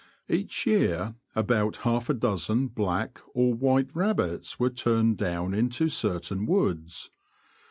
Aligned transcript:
Each 0.27 0.65
year 0.65 1.13
about 1.35 1.77
half 1.85 2.09
a 2.09 2.15
dozen 2.15 2.69
black 2.69 3.21
or 3.35 3.53
white 3.53 3.95
rabbits 3.95 4.59
were 4.59 4.71
turned 4.71 5.17
down 5.17 5.53
into 5.53 5.89
certain 5.89 6.47
woods. 6.47 7.11